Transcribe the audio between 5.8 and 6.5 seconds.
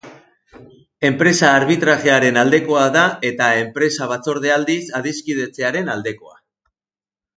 aldekoa.